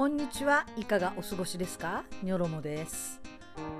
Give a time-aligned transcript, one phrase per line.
[0.00, 0.64] こんにちは。
[0.78, 2.04] いかがお過ごしですか？
[2.22, 3.20] ニョロモです。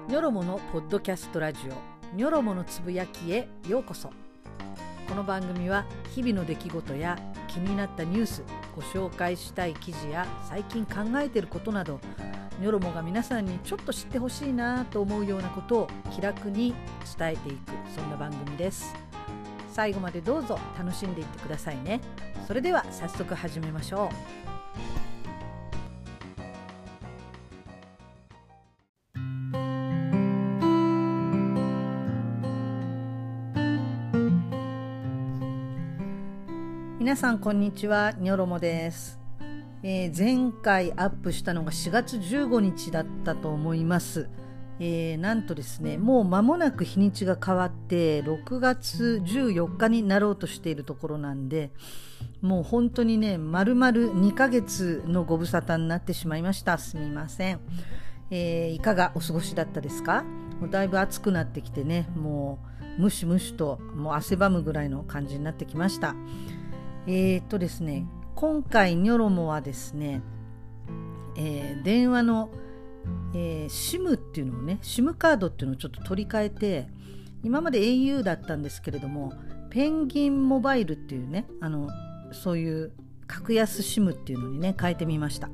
[0.07, 2.15] ニョロモのポッドキャストラジオ。
[2.15, 4.11] ニョロモのつぶやきへようこそ。
[5.09, 8.43] この番組は日々の出来事や気になったニュース
[8.77, 11.99] ご紹介したい記事や最近考えていることなど
[12.61, 16.75] ニョロモが皆さんにちょっと知ってほしいなと思うようなことを気楽に
[17.19, 18.95] 伝えていくそんな番組です。
[19.73, 21.99] 最後までどうぞ楽しんでいってくださいね。
[22.47, 24.11] それでは早速始めましょ
[24.47, 24.50] う。
[37.11, 38.13] 皆さんこんにちは。
[38.21, 39.19] ニョロモです、
[39.83, 44.29] えー前回アップしたのが4月15日だったと思います、
[44.79, 51.73] えーなんとですねもう間もなく日にちが変わって6月14日になろうとしているところなんで
[52.43, 56.79] もう本当にね丸々2ヶ月のご無沙汰になってしまいました。
[56.79, 57.59] すみません、
[58.31, 60.23] えーいかがお過ごしだったですか？
[60.61, 62.61] もうだいぶ暑くなってきてねも
[62.99, 66.15] うムシムシともう汗ばむぐらいの感じになってきました。
[67.07, 70.23] えー、っとですね今回ニョロモはですね、
[71.37, 72.51] えー電話の、
[73.35, 76.89] えー SIM っていうのをね SIM カードっていうのをちょっと取り替えて
[77.43, 79.33] 今まで au だったんですけれども
[79.71, 81.89] ペンギンモバイルっていうねあの
[82.33, 82.93] そういう
[83.27, 85.49] 格安 SIM っていうのにね変えてみました。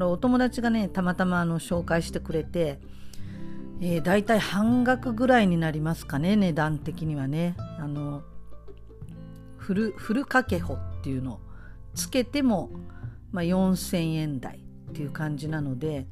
[0.00, 2.78] お友達がねたまたまあの紹介してくれて
[3.84, 7.56] えー、大体半額ぐらいになりますかね値段的にはね。
[7.80, 8.22] あの
[9.56, 11.40] フルフルかけ穂っていうのを
[11.94, 12.70] つけても、
[13.32, 14.58] まあ、4000円台
[14.90, 16.06] っていう感じなので,、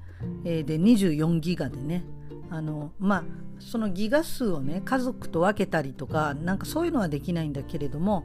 [0.45, 2.05] えーで24ギガでね
[2.51, 3.25] あのまあ
[3.61, 8.25] そのギガ数をね家族と分けたりとかなんかそういうのはできないんだけれども、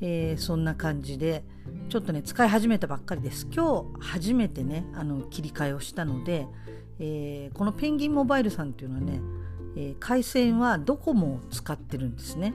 [0.00, 1.44] えーそんな感じで
[1.88, 6.46] ちょっとね使い始めたばっかりです今日初めてねあの切り替えをしたので、
[6.98, 9.20] えーこのペンギンモバイルさんっていうのはね、
[9.76, 12.54] えー回線はドコモを使ってるんですね。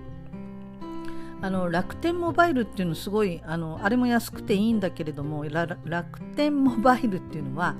[1.41, 5.45] あの楽天モバイルっていうのすごいあのあれも安くていいんだけれども
[5.83, 7.75] 楽天モバイルっていうのは、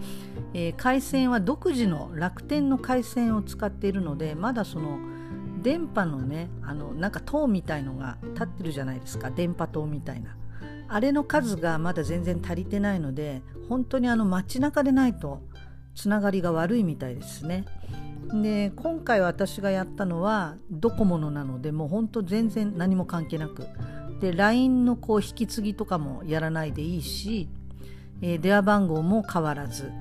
[0.54, 5.00] えー回線は独自の楽天の回線を使っているのでまだその
[5.62, 10.38] 電波のねあのなんか塔みたいのが立ってるじゃないですか電波塔みたいな
[10.88, 15.42] あれの数がまだ全然足りてないので本当にあの街中でないと
[15.96, 17.66] つながりが悪いみたいですね。
[18.42, 23.68] で今回私がやったのはドコモのなのでもうほんと全然何も関係なく。
[24.20, 27.50] で LINE のこう引き継ぎとかもやらないでいいし、
[28.22, 29.92] えー電話番号も変わらず、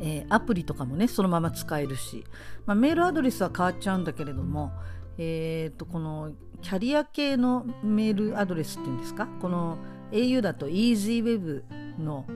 [0.00, 2.24] えーアプリとかもねそのまま使えるし、
[2.66, 4.72] まあ、メールアドレスは変わっちゃうんだけれども、
[5.18, 6.32] えー、とこの
[6.62, 9.28] キャリア系のメールアドレスっていうんですか？
[9.40, 9.78] この
[10.10, 11.62] au だと EasyWeb
[11.98, 12.26] の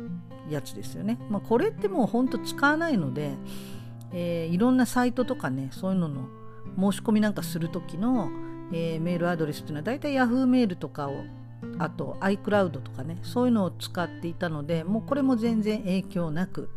[0.49, 3.35] やつですよね、まあ、これってもうほんと使わないので、
[4.13, 6.29] えーいろんなサイトとかねそういうのの
[6.93, 8.31] 申し込みなんかする時の、
[8.73, 11.25] えーメールアドレスっていうのは大体 Yahoo メールとかを
[11.79, 16.71] あと iCloud とかねそういうのを使っていたのでもうこれも全然影響なく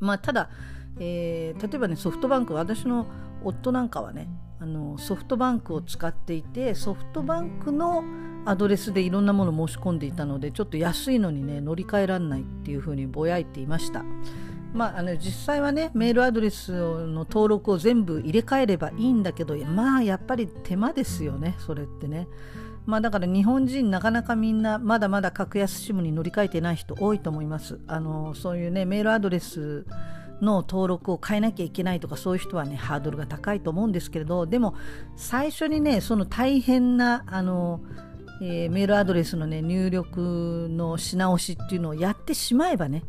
[0.00, 0.50] まあただ、
[0.98, 3.06] えー例えばねソフトバンク私の
[3.42, 4.28] 夫なんかはね
[4.60, 8.02] あのソフトバンクを使っていてソフトバンクの
[8.46, 14.04] アドレスでいろんなもの申し込んでいたのでちょっと安いのにね乗り換えられないっていうふうにぼやいていました。
[14.74, 22.26] まあ、あの実際はねメールアドレスの登録を全部入れ替えればいいんだけどまあやっぱり手間ですよねそれってね。
[22.86, 27.78] まあだから日本人なかなかみんなまだまだ格安 SIM に乗り換えてない人多いと思います。
[27.86, 29.86] あのそういうねメールアドレス
[30.42, 34.74] の登録を変えなきゃいけないとかそういう人はねハードルが高いと思うんですけれどでも
[35.16, 37.80] 最初にねその大変なあの、
[38.42, 43.04] えーメールアドレスのね入力のし直しっていうのをやってしまえばね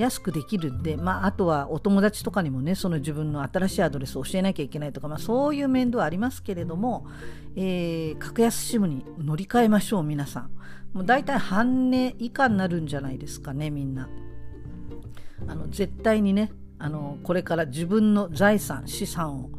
[0.00, 7.06] 安くできるんで、まあ、あとはお友達とかにもねその自分の新しいアドレスを教えなきゃいけないとか、まあ、そういう面倒はありますけれども、
[7.56, 10.50] えー格安 SIM に乗り換えましょう皆さん。
[10.92, 14.08] もう大体半値以下になるんじゃないですかねみんな。
[15.46, 19.50] あの絶対にねあのこれから自分の財産資産を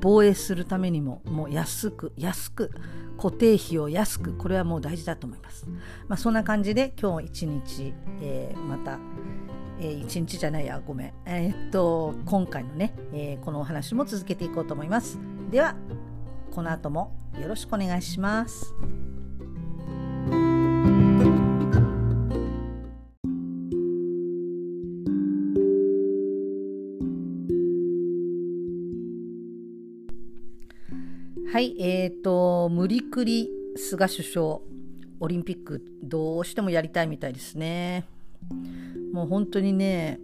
[0.00, 2.70] 防衛するためにももう安く安く
[3.16, 5.66] 固定費を安くこれはもう大事だと思います、
[6.08, 8.98] まあ、そんな感じで今日一日、えーまた
[9.80, 11.12] えー一日じゃないやごめん。
[11.26, 15.18] えーっと今回のね、えーこのお話も続けていこうと思います。
[15.50, 15.74] では
[16.50, 18.74] この後もよろしくお願いします。
[31.52, 34.60] はい、えーと、無理くり菅首相、
[35.18, 38.06] オリンピックどうしてもやりたいみたいですね。
[39.12, 40.18] もう本当にね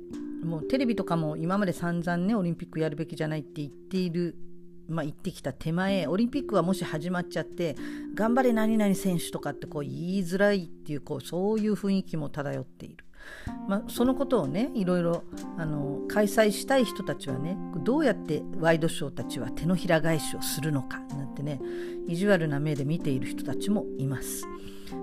[0.44, 4.36] もうテレビとかも今まで散々ねオリンピックやるべきじゃないって言っている
[4.88, 7.76] まあ、言ってきた手前オリンピックはもし始まっちゃって
[8.14, 13.04] 頑張れ何々選手とかってこう言いづらいっていうこうそういう雰囲気も漂っている、
[13.68, 15.24] まあ、そのことをねいろいろ
[15.58, 21.60] あの開催したい人たちはねどうやってワイドショーたちは手のひら返しをするのかなんてね
[22.06, 24.44] 意地悪な目で見ている人たちもいます。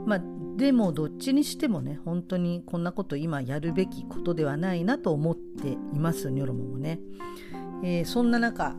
[0.05, 0.21] まあ、
[0.57, 6.99] でもどっちにしてもね本当にこんなこと今やるべきことではないなと思っていますニョロモもね、
[7.83, 8.75] えー、そんな中、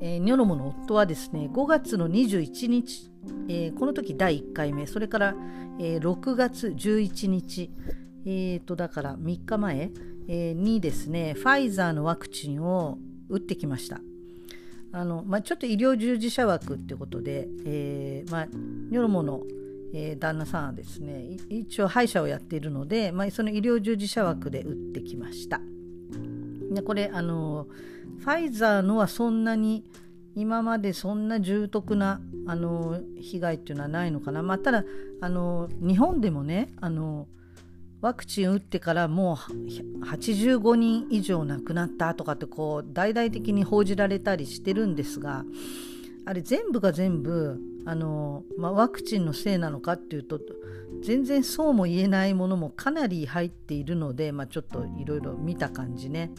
[0.00, 3.10] えー、ニョロモの夫はですね5月の21日、
[3.48, 5.34] えー、この時第1回目それから、
[5.78, 7.70] えー、6月11日
[8.26, 9.90] えーとだから3日前、
[10.28, 12.98] えー、にですねファイザーのワクチンを
[13.30, 14.00] 打ってきました。
[14.92, 19.42] あの、まあ、ちょっと医療従事者枠ってことで、えーまあ、ニョロモの
[19.92, 25.60] えー、旦那さんはですね一応歯医者をやっているので、まあ、その医療従事者枠で打ってきました。
[26.72, 27.66] でこれあの
[28.18, 29.84] ファイザーのはそんなに
[30.36, 34.84] 今までそんな重篤なあの被害っていうのはないのかな、まあ、ただ
[35.20, 37.26] あの日本でもねあの
[38.00, 45.44] ワクチン打ってからもう85人以上亡くなったとかってこう大々的に報じられたりしてるんですが
[46.24, 50.40] あれ全部が全部あの、まあ、ワクチンのせいなのかっていうと
[51.02, 56.30] 全然そうも言えないものもかなり入っているので、まあ、ちょっといろいろ見た感じね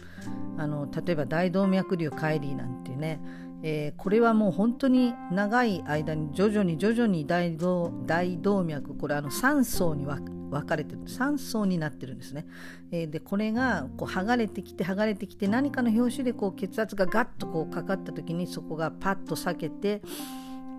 [0.58, 3.20] あの例えば大動脈瘤解離なんてね、
[3.64, 12.46] えー、これはもう本当に長い間に徐々に徐々に大動大動脈これあの3層に分分かれてる3層になってるんですね。
[12.92, 20.02] えー、でこれがこう剥がれてきて剥がれてきて何かの拍子でこう血圧がガッとこうかかった時にそこがパッと裂けて、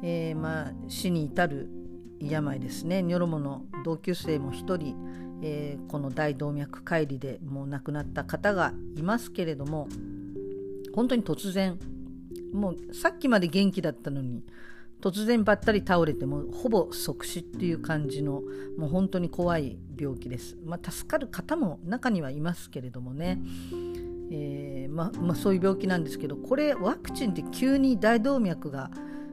[0.02, 1.68] えー、まあ、死に至る
[2.20, 3.02] 病ですね。
[3.02, 4.96] ニョロモの同級生も1人、
[5.42, 9.88] えー、この大動脈解離でもう亡くなった方がいますけれども
[10.94, 11.78] 本当に突然
[12.52, 14.44] もうさっきまで元気だったのに
[15.00, 18.42] 突然ばったり倒れてもほぼ即死っていう感じの
[18.78, 23.40] もう本当に怖い病気です、まあ、助かる方も中にはいますけれどもね、
[24.30, 28.92] えー、ままあ、そういう病気なんですけどこれワクチンって急に大動脈が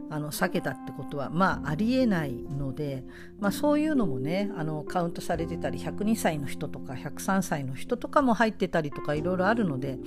[0.10, 3.04] あの避けたってことはまあありえないので、
[3.40, 10.00] まあ、そういうのもねあのカウントされてたり102歳の人とか103歳の人とかも入ってたりとかいろいろあるので、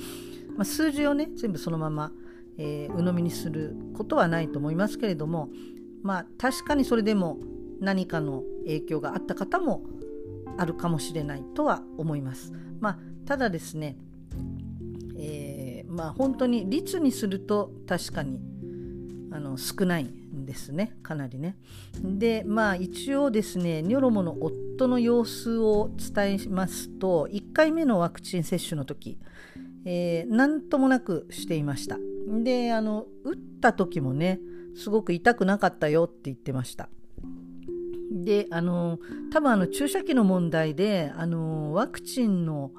[0.56, 2.12] まあ、数字をね全部そのまま
[2.58, 5.48] えー、鵜呑みにすることはないと思いますけれども
[6.02, 7.38] まあ確かにそれでも
[7.80, 9.82] 何かの影響があった方も
[10.58, 12.52] あるかもしれないとは思います。
[12.78, 13.96] まあ、ただですね、
[15.18, 18.40] えー、まあ、本当に率にすると確かに
[19.32, 21.56] あの少ないんですねかなりね。
[22.02, 29.18] でまあ一応ですねニョロモの夫の様子を伝えますと1回目のワクチン接種の時、
[29.84, 31.98] えー、何ともなくしていました。
[32.26, 34.40] であの打った時もね
[34.76, 36.88] すごく痛くなかったよって言ってました
[38.10, 38.98] であの
[39.32, 42.70] 多分あの注射器の問題であのワクチンの、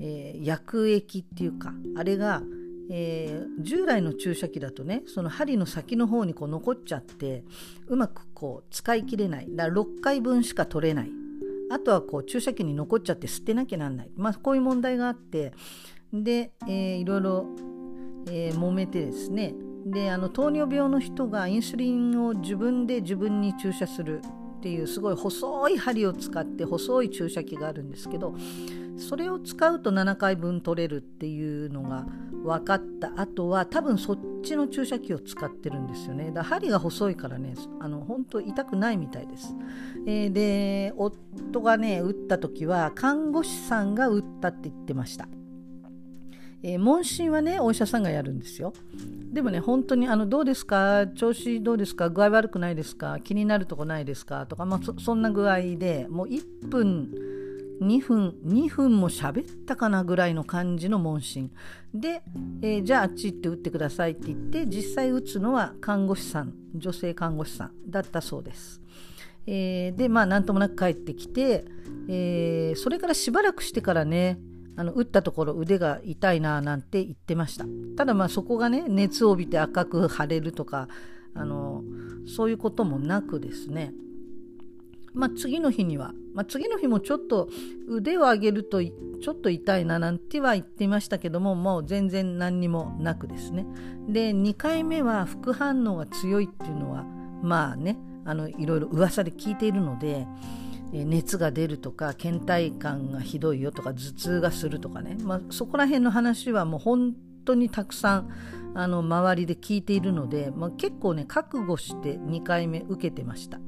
[0.00, 2.42] えー、薬液っていうかあれが、
[2.90, 7.44] えー、従来の注射器だとねその針の先の方にこう残っちゃって
[7.86, 9.46] うまくこう使い切れない。
[9.48, 11.10] だから6回分しか取れない。
[11.70, 15.52] あとはこう注射器に残っちゃって捨てなきゃなんない、まあ、こういう問題があって
[16.12, 17.46] で、えー、いろいろ
[18.28, 19.54] えー、揉めてですね。
[19.86, 24.20] であの糖尿病の人がインスリンを自分で自分に注射する。
[24.60, 28.34] っていうすごい細い針を使って細い注射器があるんですけど
[28.98, 32.04] それを使うと7回分取れるっていうのが
[32.44, 33.18] 分かった。
[33.20, 36.30] 後は多分そっちの注射器を使ってるんですよね。
[36.30, 39.54] だ針が細いからねあの本当痛くないみたいです、
[40.06, 45.28] えー、で夫がね打った時は看護師さんが打ったって言ってました。
[46.62, 48.72] えー、問診はねお医者さんがやるんですよ。
[49.32, 51.06] でもね本当にあのどうですか？
[51.14, 52.10] 調子どうですか？
[52.10, 53.18] 具合悪くないですか？
[53.20, 54.46] 気になるとこないですか？
[54.46, 57.10] とか、まあ、そそんな具合でもう1分
[57.80, 61.50] 2分2分も喋ったかなぐらいの感じの問診。
[61.94, 62.22] で、
[62.60, 68.82] えー、じゃああっち行って打ってくださいって言って実際打つのは看護師さん女性看護師さんだったそうです。
[69.46, 71.64] えー、でまあ何ともなく帰ってきて、
[72.06, 74.38] えー、それからしばらくしてからね
[74.76, 77.66] あの打ったところ腕が痛いななんて言ってました。
[77.96, 80.88] ただまあそこがね熱を帯びて赤く腫れるとか
[81.34, 81.82] あの
[82.26, 83.92] そういうこともなくですね。
[85.12, 87.48] まあ、次の日には、まあ、次の日もちょっと
[87.88, 93.66] 腕を上げるとちょっと痛いななんては言っていましたけどももう全然何にもなくですね。
[94.08, 97.04] で2回目は副反応が強いっていうのは
[97.42, 100.26] まあねあのいろいろ噂で聞いているので
[100.92, 108.30] 熱が出るとか倦怠感がひどいよとか頭痛がするとかね、まあ、そこら辺の話はもう本当にたくさん
[108.74, 113.60] あの周りで聞いているので、まあ、結構ね覚悟して2回目受けてました、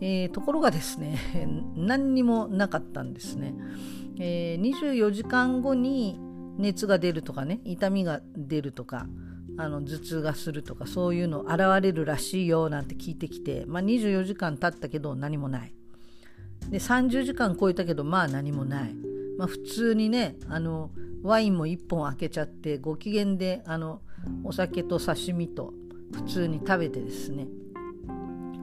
[0.00, 1.18] えー、ところがですね
[1.76, 3.54] 何にもなかったんですね、
[4.18, 6.18] えー、24時間後に
[6.58, 9.06] 熱が出るとかね痛みが出るとか
[9.58, 15.74] あの頭痛がするとかそういうの現れるらしいよなんて聞いてきて、まあ、24時間経ったけど何もない。
[16.70, 18.94] で30時間超えたけどまあ何もない、
[19.38, 20.90] まあ、普通にねあの
[21.22, 24.00] ワインも1本開けちゃってご機嫌であの
[24.44, 25.72] お酒と刺身と
[26.12, 27.46] 普通に食べてですね。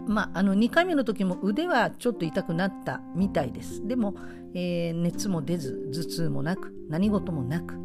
[0.07, 3.87] まあ、あの2回目の時も腕はちょっと痛くなったみたいです。
[3.87, 4.15] でも、
[4.55, 7.75] えー、熱も出ず頭痛もなく何事もなく、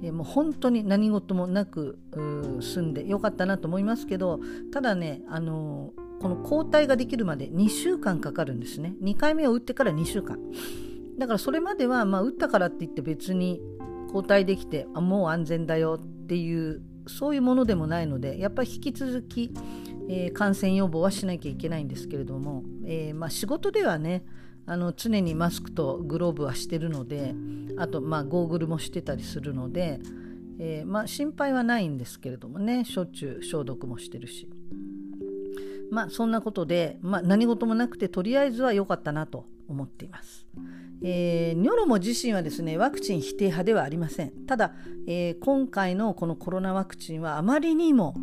[0.00, 1.98] えー、もう本当に何事もなく
[2.60, 4.38] 済んでよかったなと思いますけど
[4.72, 8.94] ただね、あのー、この抗体ができるまで2週間かかるんですね。
[9.02, 10.38] 2回目を打ってから2週間。
[11.18, 13.60] だからそれまでは、まあ、打ったからって言って別に
[14.10, 19.52] 抗体できてあもう安全だよっていうそういうものでもないのでやっぱり引き続き、
[20.08, 24.24] えー、感染予防はしなきゃいけないんですけれども、えー、まあ、仕事ではね
[24.66, 27.34] あの常にマスクとグローブはしてるので
[27.78, 30.00] あとまあゴーグルもしてたりするので、
[30.58, 34.50] えー、まあ、心配はないんですけれどもねしょっちゅう消毒もしてるし。
[35.90, 40.46] まあそんなことで、まあ、何事もなくてとりあえずは良かったなと思っています。
[41.02, 44.72] えー、ニョロモ自身はですねワクチン否定派ではありませんただ、
[45.06, 48.14] えー、今回のこのコロナワクチンはあまりにも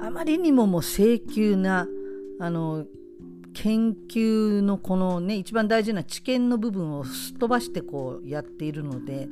[0.00, 1.88] あまりにももう請求な
[2.38, 2.86] あの
[3.54, 9.28] 研究のこのね一番大事な知見の部分をすっ飛ばしてこうやっているので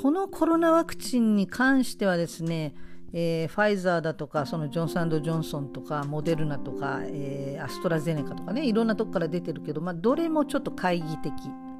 [0.00, 2.74] このコロナワクチンに関してはですね
[3.12, 11.32] えー、ファイザーだとかそのジョンソンジョンソンとかモデルナとか、えー、アストラゼネカとかねいろんなとこから出てるけど、まあ、どれもちょっと懐疑的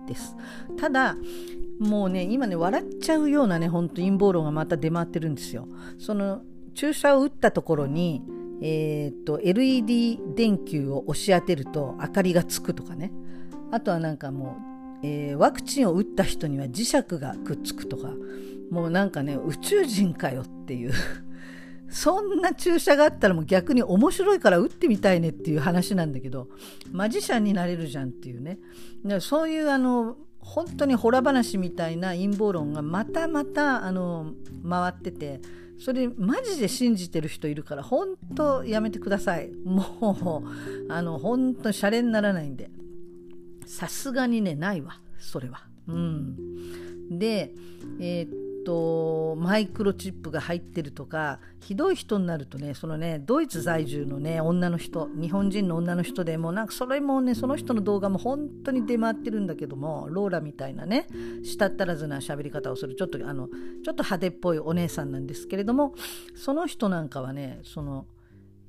[0.06, 0.36] です。
[0.78, 1.16] ただ
[1.80, 5.68] もうね今ね笑っちゃうようなねほんと陰謀論がまた出回ってるんですよ。
[5.98, 6.42] その
[6.74, 8.22] 注射を打ったところに
[8.62, 13.12] えー、と LED 電球を押し当てると明かりがつくとかね。
[13.70, 14.56] あとはなんかも
[15.02, 18.10] う、えー、ワクチンを打った人には磁石がくっつくとか。
[18.70, 20.92] もうなんかね宇宙人かよっていう。
[21.88, 26.48] そんな注射があったらもう逆に面白いから打ってみたいねっていう話なんだけど
[26.90, 28.58] マジシャンになれるじゃんっていうね。
[29.20, 34.32] そういうあの本当にほら話みたいな陰謀論がまたまたあの
[34.68, 35.40] 回ってて
[35.78, 39.52] それマジで信じてる人いるから本当やめてください。
[39.64, 40.44] も
[40.88, 42.70] うあの本当シャレにならないんで。
[43.66, 45.66] さすがにねないわそれは。
[45.88, 47.18] うん。
[47.18, 47.52] で
[48.00, 61.06] えー、っとマイクロチップが入ってるとかひどい人になるとねそのねドイツ在住のね女の人日本人の女の人でもなんかそれもねその人の動画も本当に出回ってるんだけどもローラみたいなね
[61.44, 65.94] したったらずな喋り方をするちょっとあのちょっと派手っぽいお姉さんなんですけれども
[66.34, 68.06] その人なんかはねその、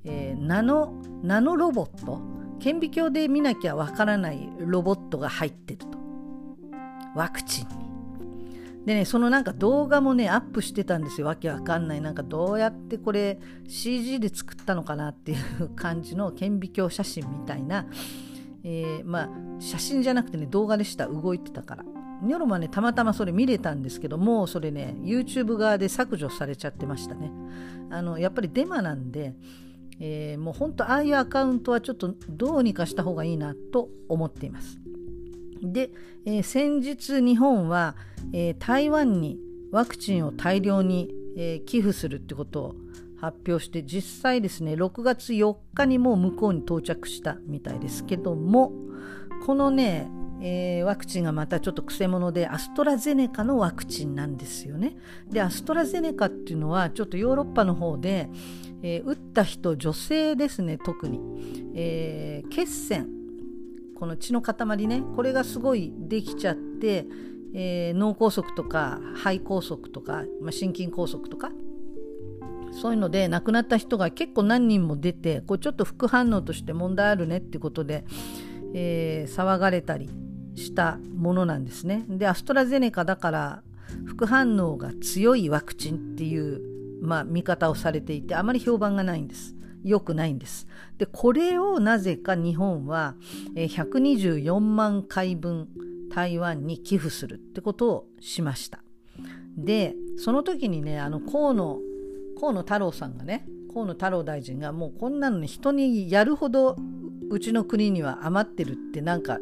[0.04, 2.20] えー、ナノナノロボット
[2.60, 5.86] 顕微鏡で見なきゃわからないロボットが入ってると
[7.16, 7.87] ワクチンに。
[8.88, 11.26] でねそのなんか動画もねアップしてたんですよ。
[11.26, 12.00] わけわかんない。
[12.00, 17.84] なんかどうやってこれ CG で作ったのかなっていう感じの顕微鏡写真みたいな、
[18.64, 19.28] えー、まあ
[19.60, 21.06] 写真じゃなくてね動画でした。
[21.06, 21.84] 動いてたから。
[22.22, 27.30] ニョロはねたまたまそれ見れたんですけどもそれね YouTube 側で削除されちゃってましたね。
[27.90, 29.34] あのやっぱりデマなんで
[30.00, 34.78] えー、もう本当ああいうアカウントはちょっとどうにかした方がいいなと思っています。
[35.62, 35.90] で、
[36.24, 37.96] えー、先日日本は、
[38.32, 39.38] えー、台湾に
[39.72, 42.74] ワクチンを大量に、えー、寄付するってことを
[43.20, 48.72] 発表して実際ですね6月4日にもう向こうに到着したみたいですけども
[49.44, 50.08] このね、
[50.40, 54.96] えー、ワクチンがまたちょっとくせ者でアストラゼネカのワクチンなんですよね。
[55.30, 58.28] でアストラゼネカっていうのはちょっとヨーロッパの方で、
[58.82, 61.20] えー、打った人女性ですね特に、
[61.74, 63.17] えー、血栓
[63.98, 67.06] この血の塊ねこれがすごいできちゃって、
[67.54, 71.50] えー、脳梗塞とか肺梗塞とか、まあ、心筋梗塞とか
[72.72, 78.04] そういうので亡くなった人が結構何人も出てこうちょっと副反応として問題あるねってことで、
[78.74, 80.08] えー、騒がれたり
[80.54, 82.04] したものなんですね。
[82.08, 83.62] でアストラゼネカだから
[84.04, 86.60] 副反応が強いワクチンっていう、
[87.00, 89.57] まあ、見方をされていてあまり評判がないんです。
[89.84, 90.66] 良くないんです。
[90.98, 93.14] でこれをなぜか日本は
[93.54, 95.68] 124万回分
[96.10, 98.80] 台湾に寄付するってことをしました。
[99.56, 101.78] でその時にねあの河野
[102.38, 106.76] 河野太郎さんがね河野太郎大臣がもうこんなの人にやるほど
[107.30, 109.38] うちの国には余ってるってなんか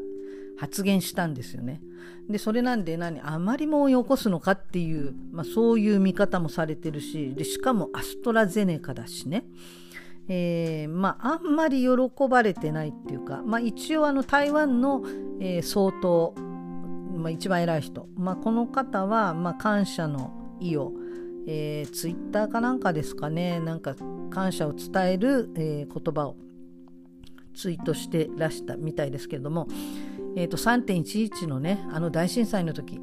[0.59, 1.81] 発言したんですよね。
[2.29, 9.45] でそれなんで何あまりもを起こすのかっていう、まあ、そういう見方もされてるしでしかもアストラゼネカだしね。
[10.29, 15.03] えー、まあ、あんまり喜ばれてないっていうか、まあ、一応あの台湾の、
[15.41, 16.41] えー、総統、
[17.17, 20.93] まあ、一番偉い人、まあ、この方は、まあ、感謝の意を、
[21.47, 23.95] えー、ツイッターかなんかですかねなんか
[24.31, 26.37] 感謝を伝える、えー、言葉を
[27.55, 29.69] ツイートしてらしたみたいですけれども、
[30.37, 33.01] えーと、3.11のねあの大震災の時、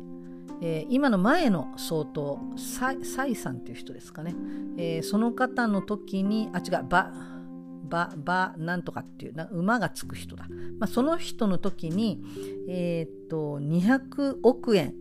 [0.66, 4.34] えー、今の前の総統蔡イさんっていう人ですかね、
[4.78, 7.12] えー、その方の時にあ違うバ
[7.84, 10.48] ババなんとかっていうな馬がつく人だ、
[10.80, 12.24] まあ、その人の時に、
[12.70, 14.96] えーと、と200億円。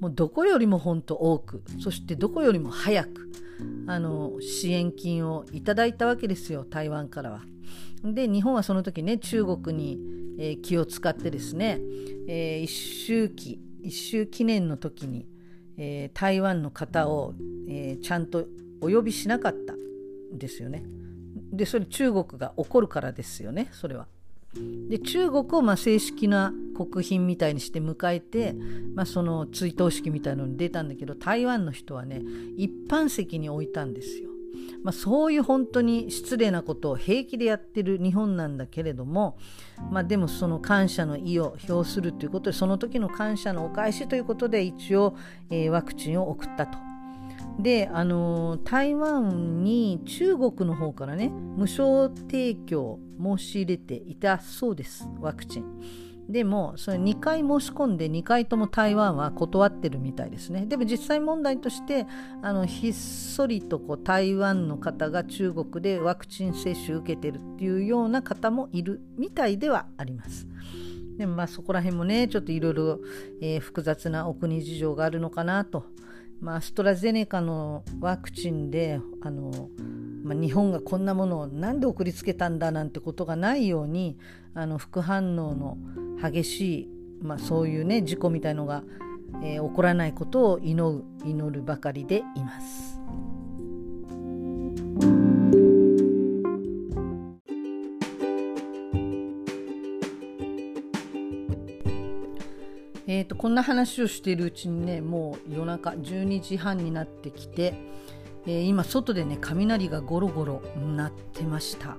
[0.00, 1.64] もうどこよりも本当多く。
[1.80, 3.32] そしてどこよりも早く
[3.88, 7.42] あの支援金をいただいたわけですよ台湾からは。
[8.04, 9.98] で日本はその時ね中国に、
[10.38, 11.80] えー、気を使ってですね、
[12.28, 15.26] えー、一周期一周記念の時に、
[15.76, 17.34] えー、台湾の方を、
[17.68, 18.46] えー、ちゃんと
[18.80, 20.84] お呼びしなかったんですよね。
[21.52, 24.06] でそれ中国が怒るからですよねそれは。
[24.88, 28.54] で中国をまあ正式な国賓みたいにして迎えて、
[28.94, 32.22] まあ、その追悼式みたいなのに出たんだけど台湾の人はね
[32.56, 34.30] 一般席に置いたんですよ。
[34.82, 39.36] まあ、そういう本当に失礼なことを平気でやってる日本なんだけれども、
[39.90, 45.16] まあ、でもその感謝の意を表するということでその時の感謝のお返しということで一応、
[45.50, 46.78] えー、ワクチンを送ったと。
[47.58, 56.07] であの台湾に中国の方からね無償提供申し入れていたそうですワクチン。
[56.28, 60.66] でもそれ2回申し込んで2回とも台湾は断ってるみたいですね。
[60.66, 62.06] でも実際問題として
[62.42, 70.46] あのひっそりとこう台湾の方が中国でワクチン接種受けてるっていうような方もいるみたいではあります。
[71.16, 73.00] でもまあそこら辺もねちょっといろいろ
[73.60, 75.84] 複雑なお国事情があるのかなと。
[76.40, 79.70] まあ、アストラゼネカのワクチンであの、
[80.22, 84.16] まあ、日本がこんなものを何で送りつけたんだなんてことがないように
[84.54, 85.76] あの副反応の
[86.22, 86.88] 激しい、
[87.22, 88.82] まあ、そういうね事故みたいのが、
[89.42, 92.98] えー、起こらないことを祈る祈るばかりでいます。
[103.10, 107.72] えーと、こんな話をしているうちにねもう夜中12時半になってきて、
[108.46, 111.96] えー、今外でね雷がゴロゴロ鳴ってました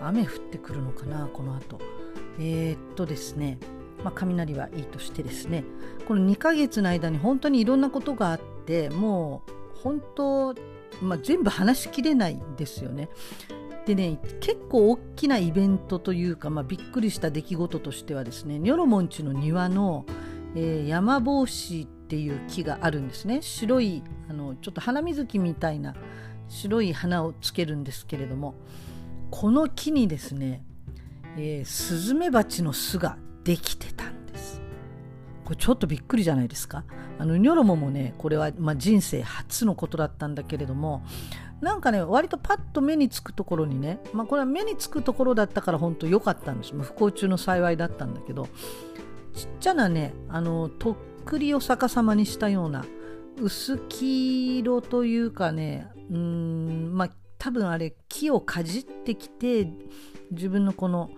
[0.00, 1.78] 雨降ってくるのかなこの後
[2.38, 3.58] えー、っとですね
[4.04, 5.64] まあ、雷はいいとしてですね
[6.06, 10.54] この2ヶ月の間に本当にいろんなことがあってもう本当、
[11.02, 13.08] まあ、全部話しきれないんですよね。
[13.86, 20.06] でね結構大きなイベントというか、まあ、びっくりした出来事としてはですねニョロモンチの庭の
[20.54, 25.94] えー、山帽子っていう木があるんですね白いあのちょっと花水木みたいな
[26.48, 28.54] 白い花をつけるんですけれども
[29.30, 30.64] この木にですね、
[31.36, 34.60] えー、スズメバチの巣ができてたんです。
[35.44, 36.84] これちょっとびっくりじゃないですか？
[37.18, 41.02] あのニョロモもねこれは、まあ、人生初のことだったんだけれども
[41.60, 46.72] なんかね割とパッと目につくところにね、まあ、これは目につくところだったから本当良かったんです。
[46.74, 48.46] 不幸中の幸いだったんだけど
[49.34, 52.84] ちっちゃなねあのとっくりを逆さまにしたような
[53.40, 59.68] 薄黄色というかねうんまあ多分あれ木をかじってきて
[60.30, 61.10] 自分のこの、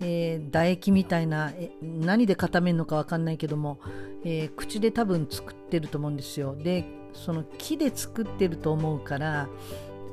[0.00, 3.80] えー、唾液みたいなえ何で固めるのか分かんないけども、
[4.24, 6.56] えー、口で多分作ってると思うんですよ。
[6.56, 9.48] でその木で作ってると思うから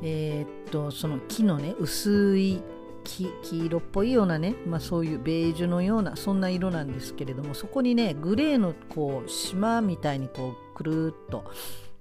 [0.04, 2.62] えー、っとその木のね薄い
[3.06, 11.46] 黄色っぽいようなね、まあ、そういうベージュのようなそんな色なんですけれどもそこにねグレーのこう島みたいにこうくるっと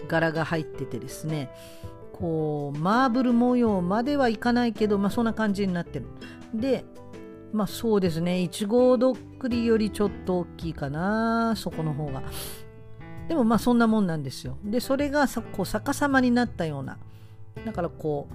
[0.09, 1.51] 柄が入っててですね
[2.15, 6.07] こうマーブル模様まではいかないけど、まあ、そんな感じになってる。
[6.55, 6.85] で
[7.53, 8.41] まあそうですね。
[8.41, 12.23] いちごどっくりよりちょっと大きいかなそこの方が。
[13.29, 14.59] でもまあそんなもんなんですよ。
[14.65, 16.99] でそれがこう逆さまになったような。
[17.67, 18.29] だからこ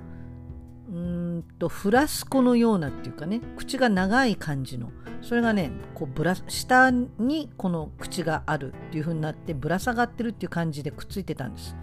[0.90, 1.00] うう
[1.40, 3.40] んとフラスコのようなっていうかね。
[3.58, 4.92] 口が長い感じの。
[5.22, 11.76] それがねこうぶら下にこの口があるっていう風になってぶら下がってるっていう感じでくっついてたんです。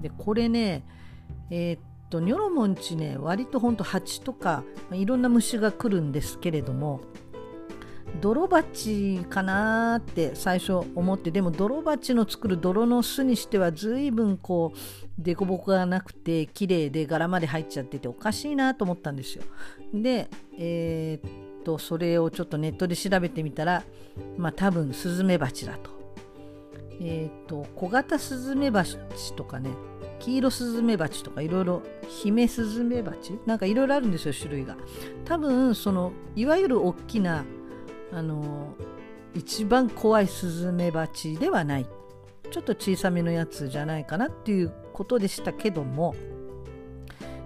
[0.00, 0.84] でこれね
[1.50, 7.00] えー、っとニョロモンチね割とほんと蜂とかいろんな虫が来るんですけれども
[8.20, 19.44] 泥鉢かなって最初思ってでも泥鉢の作る泥の巣にしては随分こう凸凹がなくて綺麗で柄まで入っちゃってておかしいなと思ったんですよ。
[19.94, 23.82] で、えー、っとそれをちょっとネットで調べてみたら、
[24.36, 25.90] まあ、多分スズメバチだと。
[27.00, 28.96] えっ、と小型スズメバチ
[29.34, 29.70] とかね
[30.22, 34.76] 黄色スズメバチとかいろいろ姫スズメバチなんかいろいろあるんですよ種類が。
[35.24, 37.44] 多分そのいわゆる大きな
[38.12, 38.74] あの
[39.34, 41.86] 一番怖いスズメバチではない
[42.50, 46.14] ちょっと小さめのやつじゃないかなっていうことでしたけども、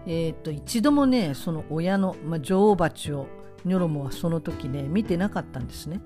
[0.05, 3.27] えー、と一度もねその親の、まあ、女王蜂を
[3.65, 6.01] ニョロモはその時ね見てなかったんですね。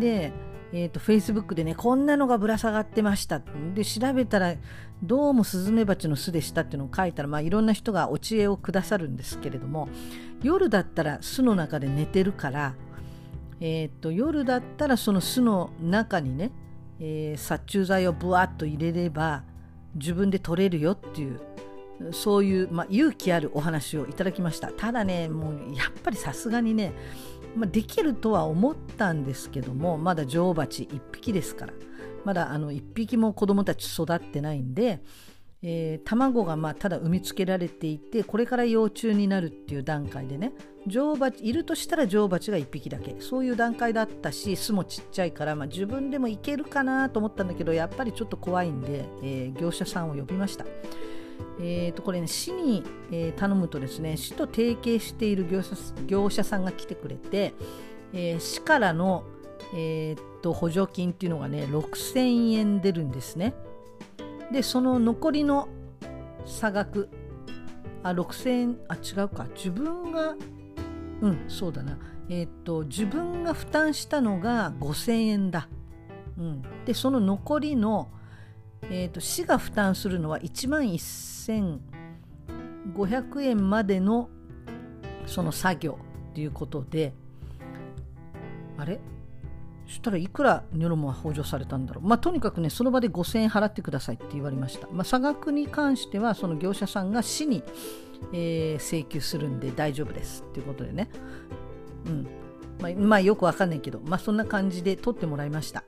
[0.00, 0.32] で、
[0.78, 3.40] えーと、Facebook でねこんなのがぶら下がってました
[3.74, 4.54] で調べたら
[5.02, 9.88] どうもスズメバチの巣でしたっていうのを書いたら、まあ、いろんな人がお知恵をくださるんですけれども
[10.42, 12.74] 夜だったら巣の中で寝てるから、
[13.60, 16.52] えーと夜だったらその巣の中にね
[17.00, 19.44] えー、殺虫剤をぶわっと入れれば
[19.94, 21.40] 自分で取れるよっていう
[22.12, 24.70] そういう、まあ、勇気あるお話をいただきました。
[24.70, 26.92] ただねもうやっぱりさすがにね、
[27.56, 31.72] まあ、できるとは思ったんですけどもまだ女王蜂1匹ですから
[32.24, 35.00] まだあの1匹も子供たち育ってないんで
[35.62, 40.52] えー、卵がまあただ産みつけられていてこれから幼虫になるっていう段階でね
[40.86, 50.66] 女王蜂いるとしたら女王蜂が1匹だけそういう段階だったし巣もちっちゃいから、まあ、自分でもいけるかなと思ったんだけどやっぱりちょっと怖いんで、えー、業者さんを呼びました。
[51.58, 55.74] えー、とこれね市に、えー、頼むとですね市と提携している業者
[56.06, 57.54] 業者さんが来てくれて、
[58.12, 59.24] えー、市からの、
[59.74, 63.54] えー、と補助金っていうのがね6000円出るんですね。
[64.52, 65.68] でその残りの
[66.44, 67.08] 差額
[68.02, 69.46] あ6000円あ違うか。
[69.56, 70.34] 自分が
[71.20, 71.98] うんそうだな。
[72.28, 75.68] えっ、と自分が負担したのが5000円だ、
[76.38, 78.10] うん、でその残りの、
[78.82, 84.28] えーと、市が負担するのは1万1500円までの
[85.26, 85.98] その作業
[86.34, 87.12] ということで
[88.78, 89.00] あれ？
[89.86, 92.06] そしたらいくらニョロモは補助されたんだろう？
[92.06, 94.88] まあ、とにかくね、その場で5000円払ってくださいって言われました。
[94.88, 97.62] まあ、差額に関しては、その業者さんが市に、
[98.32, 101.08] えー、請求するんで大丈夫ですっていうことでね。
[102.06, 102.26] うん。
[102.80, 105.84] まあ、まあ、よくわかんないけど、まあ、そんな感じで取ってもらいました。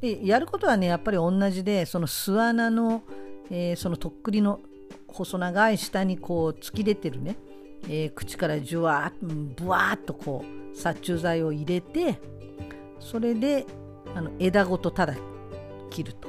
[0.00, 3.02] で、やることはね、やっぱり同じで、その巣穴の、
[3.50, 4.60] えー、そのとっくりの
[5.08, 7.36] 細長い下にこう突き出てるね、
[7.84, 12.20] えー、口からじゅわーっと、ぶわーっとこう、殺虫剤を入れて、
[13.00, 13.66] それで
[14.14, 15.14] あの枝ごとただ
[15.90, 16.28] 切ると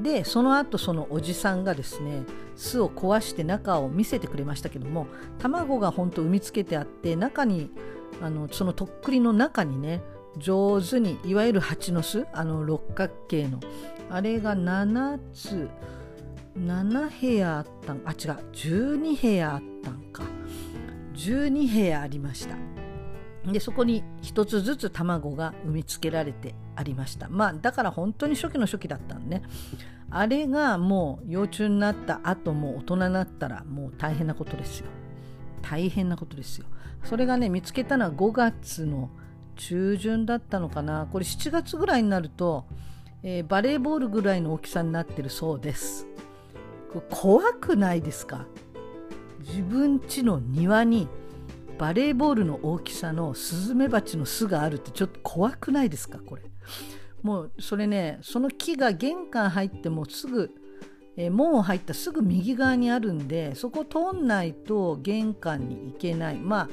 [0.00, 2.22] でその後そのおじさんがですね
[2.56, 5.06] 巣を壊して中を見せてくれましたけども
[5.38, 7.70] 卵がほんと産みつけてあって中に
[8.20, 10.02] あのそのとっくりの中にね
[10.38, 13.60] 上手にいわゆる蜂の巣あの六角形の
[14.10, 15.68] あれが7つ
[16.58, 18.16] 7部屋あったんあ違う
[18.52, 20.22] 12部屋あったんか。
[21.14, 22.81] 12部屋ありました。
[23.44, 27.28] でそこに一つずつ卵が産みつけられてありました。
[27.28, 29.42] まあだから本当に初期の初期だったんね。
[30.10, 34.86] あれがもう幼虫になった後も大人になったらもう大変なことですよ。
[35.62, 36.66] 大変なことですよ。
[37.02, 39.10] それがね見つけたのは5月の
[39.56, 41.08] 中旬だったのかな。
[41.10, 42.66] これ7月ぐらいになると、
[43.22, 46.06] えー、バレーボールぐらいの大きさになってるそうです。
[47.10, 48.46] 怖くないですか？
[49.40, 51.08] 自分家の庭に
[51.78, 56.42] バレーボールの大きさのスズメバチの巣があるってちょっと怖くないですかこれ？
[57.22, 60.50] もうそれねその木が玄関入ってもすぐ、
[61.16, 66.36] え、門を入ったすぐ右側にあるんでそこ通んないと玄関に行けない。
[66.36, 66.68] まあ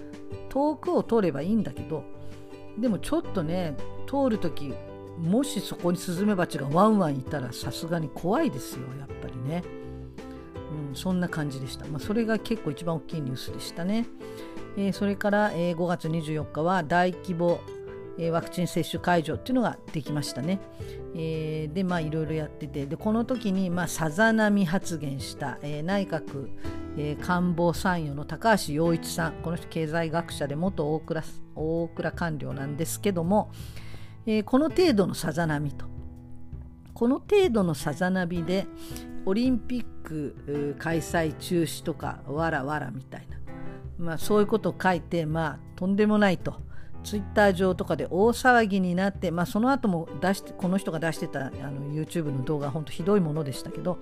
[0.49, 2.03] 遠くを通ればいいんだけど
[2.77, 3.75] でもちょっとね
[4.07, 4.73] 通る時
[5.19, 9.63] もしそこにスズメバチがワンワンいたらさすがに怖いですよやっぱりね、
[10.89, 14.05] うん、そんな感じでした、まあ、それが結構一番大きいニュースでしたね。
[14.77, 17.59] えー、それから、えー、5月24日は大規模、
[18.17, 20.59] えー、ワクチン接種会場っていうのができましたね。
[21.15, 22.85] えー、でまあいろいろやってて。
[22.85, 26.49] でこの時に、まあ、さざ波発言した、えー、内閣、
[26.97, 29.33] えー、官房参与の高橋洋一さん。
[29.41, 31.23] この人経済学者で元大蔵
[31.55, 33.51] 大蔵官僚なんですけども、
[34.25, 35.85] えー、この程度のさざ波と。
[36.93, 38.67] この程度のさざ波で
[39.25, 43.39] オリンピック開催中止とかわらわらみたいな
[43.99, 46.55] まあ、そういうことを書いて、まあ、とんでもないと。
[47.01, 53.99] ツイッター上とかで大騒ぎになって、まあ、その後も出してこの人が出してたあの YouTube の動画本当ひどいものでしたけど、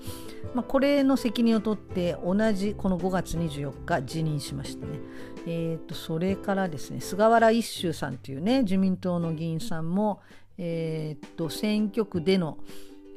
[0.56, 5.00] まあ、これの責任を取って同じこの5月24日辞任しましたね。
[5.46, 10.20] えーと、それからですね菅原一秀さんというね自民党の議員さんも、
[10.58, 12.58] えーと選挙区での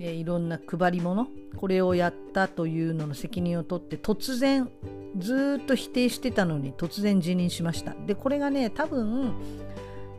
[0.03, 4.71] え、いろんな配り物これをやったというのの責任を取って突然
[5.19, 7.95] ずっと否定してたのに突然辞任しました。
[8.07, 9.35] でこれがね多分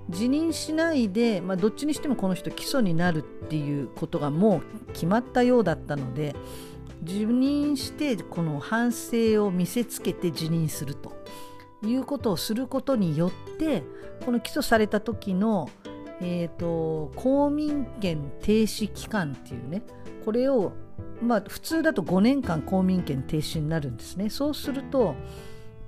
[0.10, 6.36] 辞任しないで、まあ、どっちにしてもこの人起訴になるっていうことがもう決まったようだったので
[7.04, 11.14] 辞任してこの反省を見せつけて辞任すると
[11.84, 13.84] いうことをすることによって
[14.26, 15.70] この起訴された時の、
[16.22, 19.82] えーと、公民権停止期間っていうね
[20.24, 20.74] これを
[21.22, 24.30] まあ普通だと5年間公民権停止になるんですね。
[24.30, 25.16] そうすると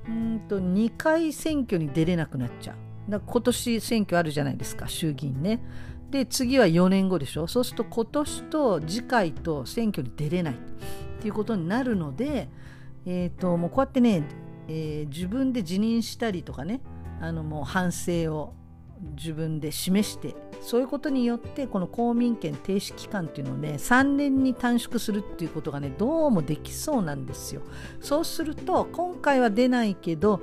[0.08, 3.12] うんと2回選挙に出れなくなっちゃう。
[3.12, 5.64] だ今年選挙あるじゃないですか衆議院ね。
[6.10, 7.48] で次は4年後でしょ。
[7.48, 10.54] そうすると今年と次回と選挙に出れない。
[10.54, 10.58] っ
[11.24, 12.50] ていうことになるので、
[13.06, 14.24] えーと、もうこうやってね、
[14.68, 16.82] えー、自分で辞任したりとかね
[17.22, 18.54] あのもう反省を
[19.16, 27.62] 自分で示してそういうことによってこの公民権停止期間っていうのをね3年に短縮するっていうことがねどうもできそうなんですよ。
[28.00, 30.42] そうすると今回は出ないけど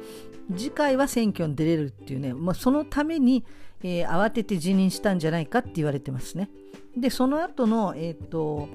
[0.55, 3.45] 次回は選挙に出れるっていうね、まあ、そのために、
[3.83, 6.51] えー、慌てて辞任したんじゃないかって言われてますね。
[6.97, 8.69] でその後のえっ、ー、と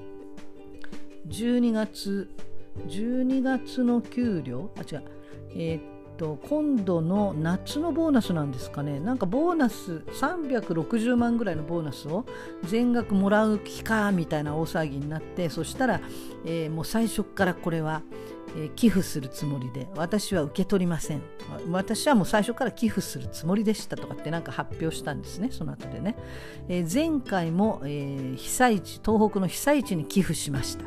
[1.28, 2.30] 12月
[2.88, 5.02] 12月の給料あ違う
[5.58, 9.00] えー、と今度の夏のボーナスなんですかね。
[9.00, 12.24] なんかボーナス360万ぐらいのボーナスを
[12.64, 16.00] 全額もらう気かみたいな大騒ぎになってそしたら、
[16.44, 18.02] えー、もう最初からこれは、
[18.56, 21.22] えー、寄付するつもりで私は受け取りません。
[21.70, 26.16] 私はもう最初から寄付するつもりでしたとかってなんか発表したんですねその後でね、
[26.68, 30.84] えー、前回も、え被災地東北の被災地に寄付しました。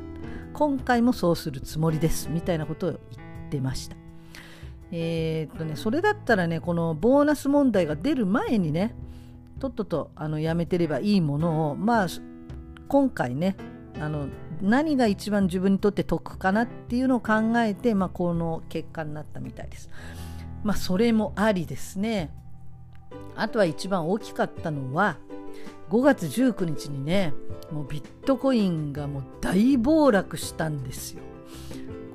[0.54, 4.09] 今回もそうするつもりですみたいなことを言ってました。
[4.92, 8.96] えー、っとね、それだったらね、このボーナス問題が出る前にね、
[9.60, 12.08] とっととあのやめてればいいものを、まあ、
[12.88, 13.56] 今回ね、
[14.00, 14.28] あの
[14.62, 19.90] 何が一番自分にとって得かなっていうのを考えて、まあ、この結果になったみたいです。
[20.64, 22.32] まあ、それもありですね。
[23.36, 25.18] あとは一番大きかったのは、
[25.90, 27.34] 5月19日にね
[27.72, 31.22] もうビットコインがもう大暴落したんですよ。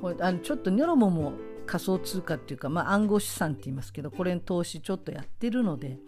[0.00, 1.32] これあのちょっとニョロモも
[1.66, 5.98] 仮想通貨っていうか、まあ、暗号資産って言いますけどこれに投資ちょっとやってるので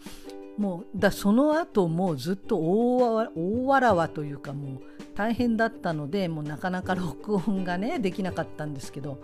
[0.59, 4.81] もうだその後もうずっと大わらわというかもう
[5.15, 9.21] 大変だったのでもうなかなか録音がねできなかったんですけど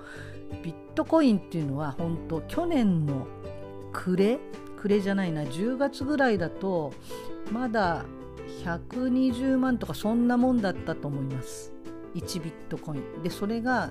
[0.63, 3.27] ビットコインっていうのは本当去年の
[3.93, 4.39] 暮れ
[4.77, 6.93] 暮れじゃないな10月ぐらいだと
[7.51, 8.05] まだ
[8.65, 11.73] 120万とかそんなもんだったと思います。
[12.15, 13.23] 1ビットコイン。
[13.23, 13.91] でそれが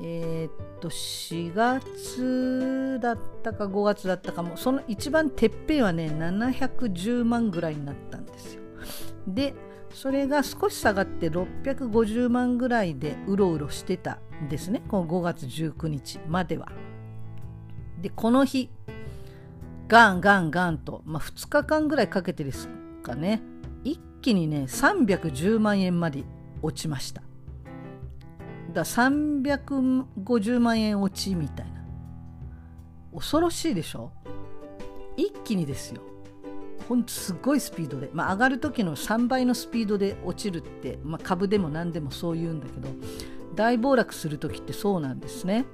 [0.00, 8.62] えー、っと4月だったか5月だったかもその一番てっぺんはね710万ぐらいになったんですよ。
[9.26, 9.54] で
[9.90, 16.70] それが少し下がって650万ぐらいでうろうろしてたんですねこの5月19日までは。
[18.00, 18.70] でこの日
[19.88, 22.68] ガンガンガンと、まあ、2日間ぐらいかけてです
[23.02, 23.40] かね
[23.84, 26.24] 一気にね310万円まで
[26.60, 27.25] 落ちました。
[28.76, 31.84] だ350万円落ちみたいな。
[33.12, 34.12] 恐ろしいでしょ？
[35.16, 36.02] 一気にですよ。
[36.88, 42.88] ほんとすごいスピードで、まあ、上がる時の3倍のスピードで落ちるって、まあ、株でも何でもそう言うんだけど
[43.56, 45.64] 大暴落する時ってそうなんですね。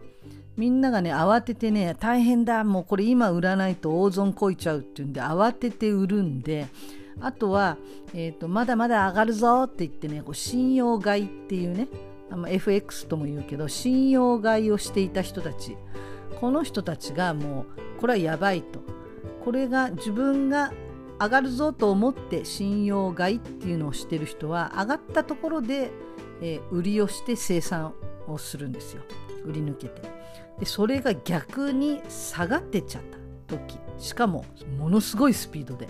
[0.56, 6.68] みんながね慌ててね大変だもうこれ今売らないと大損こいちゃうっていうんで慌てて売るんで
[7.20, 7.76] あとは、
[8.14, 11.88] えーと、まだまだ上がるぞって言ってねこう信用買いっていうね
[12.49, 15.77] FX とも言うけど信用買いをしていた人たち。
[16.40, 17.66] この人たちがも
[17.97, 18.81] うこれはやばいと。
[19.45, 20.73] これが自分が
[21.21, 25.92] 上がるぞと思って信用買いっていうのをしてる人は上がったところで、
[26.40, 27.95] えー、売りをして生産
[28.27, 29.03] をするんですよ。
[29.45, 30.03] 売り抜けて。
[30.59, 33.03] でそれが逆に下がってっちゃっ
[33.49, 33.79] た時。
[33.99, 34.45] しかも
[34.79, 35.87] ものすごいスピードで。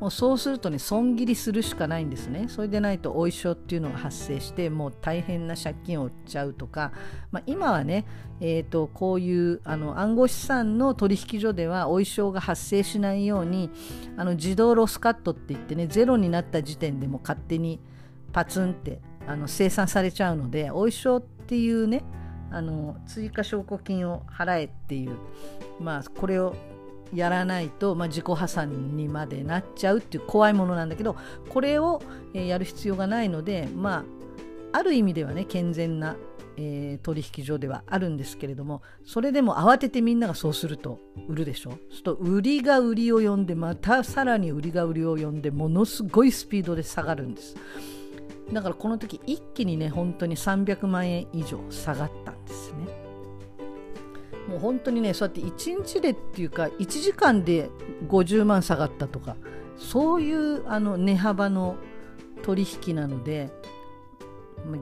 [0.00, 2.46] もうそうするとね損切りするしかないんですね。
[2.48, 6.92] それでないとお衣装っていうのが発生してもう大変な借金を負っちゃうとか、
[7.30, 8.06] まあ、今はね、
[8.40, 13.70] えーと、こういうあの暗号資産の取引所ではお衣装が発生しないように
[14.16, 17.78] あの自動ロスカットって言ってねゼロになった時点でも勝手に
[18.32, 22.02] パツンってあの生産されちゃうのでお衣装っていうね
[22.50, 25.16] あの追加証拠金を払えっていう
[25.78, 26.54] まあこれを
[27.14, 31.16] やらないと、まあ、自己破産にまでなっちゃうっていう怖いものなんだけど
[31.48, 32.02] これを、
[32.34, 34.04] え、やる必要がないのでま
[34.72, 36.16] あある意味ではね健全な、
[36.56, 47.56] えー、取引所ではあるんですけれどもそれでも慌ててみんながそうすると売るでしょそうすると売りが売りを呼んでまたさらに売りが売りを呼んでものすごいスピードで下がるんです。
[48.52, 53.09] だからこの時一気にね本当に300万円以上下がったんですね
[54.50, 57.70] もう本当にねそうやって1日でっていうか1時間で
[58.08, 59.36] 50万下がったとか
[59.76, 61.76] そういうあの値幅の
[62.42, 63.50] 取引なので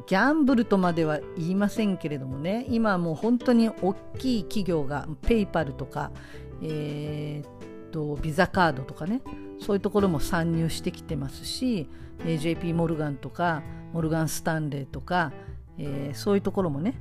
[0.07, 6.11] ギャンブルとまでは言いませんけれどもね今もう本当に大きい企業がペイパルとか、
[6.63, 9.23] えー、とビザカードとかね
[9.61, 11.89] そういうところも参入してきてますし、
[12.25, 15.33] え、JP モルガンとかモルガン・スタンレーとか、
[15.79, 16.95] えー、そういうところもね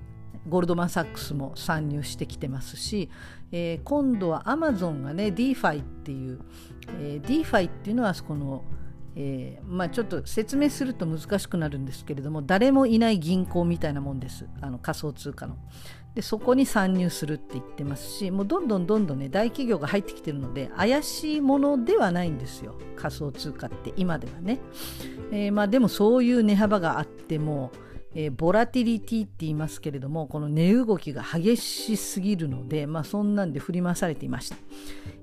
[0.48, 3.10] ゴールドマン・サックスも参入してきてますし、
[3.52, 6.40] えー、今度はアマゾンがね DeFi っていう、
[7.00, 8.64] えー、DeFi っていうのはこの
[9.20, 14.46] えー、まあ、ちょっと説明すると難しくなるんですけれども誰もいない銀行みたいなもんです。
[14.62, 15.58] あの仮想通貨の。
[16.14, 22.76] でそこに参入するって言ってますしもうどんどんどんどんね大企業が入ってきてるので怪しいものではないんですよ。
[22.96, 24.60] 仮想通貨って今ではね、
[25.32, 27.72] えー、まあ、でもそういう値幅があっても、
[28.20, 34.56] えー、ボラティリティって言いますけれどもこの値動きが激しすぎるので、まあ、そんなんで振り回されていました、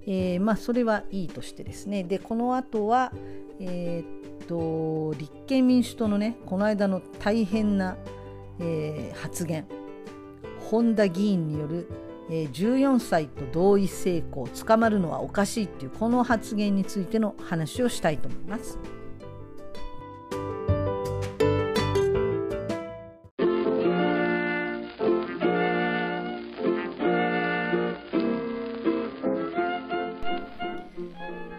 [0.06, 2.04] えー、まあ、それはいいとしてですね。
[2.04, 3.12] でこの後は、
[3.58, 7.96] えー、っと立憲民主党のねこの間の大変な、
[8.60, 9.66] え、発言。
[10.70, 11.90] 本田議員による、
[12.30, 18.78] えー、14歳と同意性交捕まるのはおかしいっていうこの発言についての話をしたいと思います。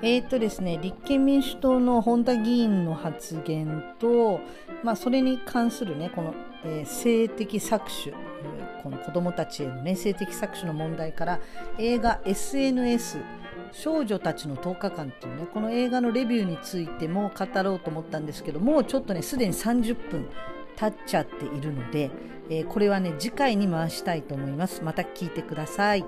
[0.07, 4.39] えーとですね、立憲民主党の本田議員の発言と、
[4.83, 8.15] まあ、それに関する、ね、この、えー、性的搾取、
[8.83, 11.39] この子どもたちへの、ね、性的搾取の問題から
[11.79, 13.17] 映画 SNS
[13.71, 20.29] 少女たちの10日間っていうねこの映画のレビューについても語ろうと思ったんですけどもうちょっとねすでに30分
[20.75, 22.11] 経っちゃっているので、
[22.49, 24.83] えー、これはね次回に回したいと思います。
[24.83, 26.05] また聞いてください、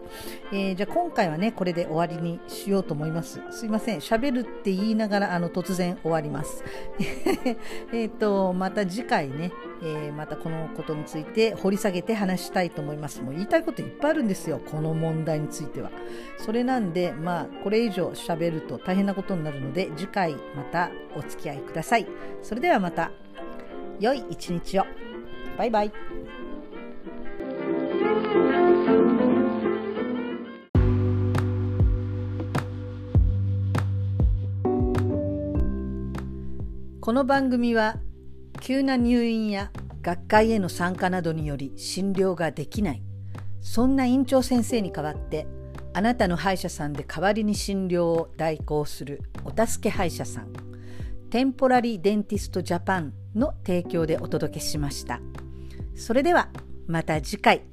[0.51, 3.41] えー、じゃあ今回はねこれで終わりにしようと思います。
[3.51, 3.99] すいません。
[3.99, 6.63] 喋るって言いながらあの突然終わります。
[7.93, 9.51] えっとまた次回ね、
[9.81, 13.21] えー、またこのことについて掘り下げて話したいと思います。
[13.21, 14.59] もう言いたいこといっぱいあるんですよ。
[14.59, 15.91] この問題については。
[16.37, 22.07] それなんでまあこれ以上喋ると大変なことになるので次回またお付き合いください。
[22.43, 23.26] それではまた。
[23.99, 24.83] 良い一日を。
[25.57, 25.91] バイバイ。
[37.01, 37.97] この番組は
[38.59, 39.71] 急な入院や
[40.03, 43.01] 学会への参加などにより診療ができない。
[43.61, 45.47] そんな院長先生に代わって
[45.93, 50.76] あなたの歯医者さんで代わりに診療を代行するお助け歯医者さん。
[51.29, 55.19] テンポラリーデンティストジャパンの提供でお届けしました。
[55.95, 56.49] それでは
[56.87, 57.63] また次回。